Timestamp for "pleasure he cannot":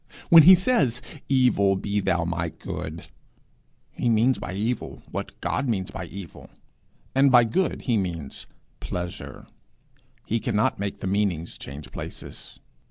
8.79-10.79